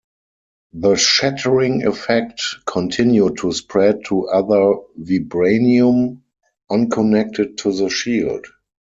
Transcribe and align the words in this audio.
The 0.73 0.95
shattering 0.95 1.85
effect 1.85 2.41
continued 2.65 3.37
to 3.37 3.51
spread 3.53 4.03
to 4.05 4.29
other 4.29 4.77
vibranium, 4.99 6.21
unconnected 6.71 7.59
to 7.59 7.71
the 7.71 7.87
shield. 7.87 8.47